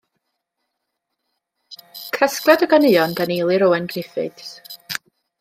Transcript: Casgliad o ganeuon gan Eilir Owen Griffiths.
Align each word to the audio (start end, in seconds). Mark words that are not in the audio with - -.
Casgliad 2.15 2.65
o 2.67 2.69
ganeuon 2.73 3.15
gan 3.21 3.35
Eilir 3.37 3.67
Owen 3.69 3.87
Griffiths. 3.93 4.51